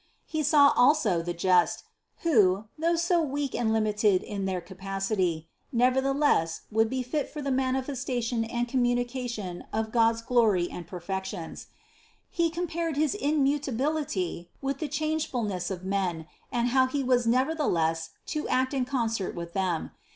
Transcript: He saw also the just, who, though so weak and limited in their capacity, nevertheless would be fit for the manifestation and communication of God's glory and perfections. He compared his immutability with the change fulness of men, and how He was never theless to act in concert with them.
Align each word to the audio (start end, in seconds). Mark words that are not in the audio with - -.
He 0.25 0.41
saw 0.41 0.73
also 0.75 1.21
the 1.21 1.31
just, 1.31 1.83
who, 2.23 2.65
though 2.75 2.95
so 2.95 3.21
weak 3.21 3.53
and 3.53 3.71
limited 3.71 4.23
in 4.23 4.45
their 4.45 4.59
capacity, 4.59 5.47
nevertheless 5.71 6.61
would 6.71 6.89
be 6.89 7.03
fit 7.03 7.29
for 7.29 7.39
the 7.39 7.51
manifestation 7.51 8.43
and 8.43 8.67
communication 8.67 9.63
of 9.71 9.91
God's 9.91 10.23
glory 10.23 10.67
and 10.71 10.87
perfections. 10.87 11.67
He 12.31 12.49
compared 12.49 12.97
his 12.97 13.13
immutability 13.13 14.49
with 14.59 14.79
the 14.79 14.87
change 14.87 15.29
fulness 15.29 15.69
of 15.69 15.85
men, 15.85 16.25
and 16.51 16.69
how 16.69 16.87
He 16.87 17.03
was 17.03 17.27
never 17.27 17.53
theless 17.53 18.09
to 18.33 18.47
act 18.47 18.73
in 18.73 18.85
concert 18.85 19.35
with 19.35 19.53
them. 19.53 19.91